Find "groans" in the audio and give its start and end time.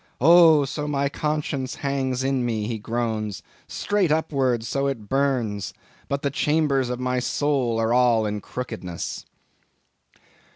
2.79-3.43